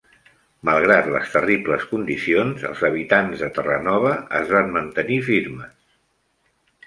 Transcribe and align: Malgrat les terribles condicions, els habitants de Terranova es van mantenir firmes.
Malgrat 0.67 1.09
les 1.15 1.33
terribles 1.33 1.83
condicions, 1.91 2.63
els 2.69 2.81
habitants 2.89 3.43
de 3.45 3.49
Terranova 3.57 4.13
es 4.41 4.49
van 4.55 4.73
mantenir 4.79 5.19
firmes. 5.27 5.77